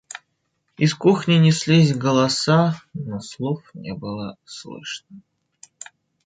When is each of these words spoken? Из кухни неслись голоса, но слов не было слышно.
Из 0.77 0.95
кухни 0.95 1.35
неслись 1.35 1.95
голоса, 1.95 2.73
но 2.95 3.19
слов 3.19 3.69
не 3.75 3.93
было 3.93 4.35
слышно. 4.45 5.21